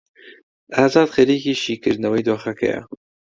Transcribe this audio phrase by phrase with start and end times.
[0.75, 2.81] ئازاد خەریکی شیکردنەوەی دۆخەکەیە.